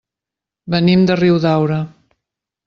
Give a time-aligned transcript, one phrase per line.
[0.75, 1.79] Venim de Riudaura.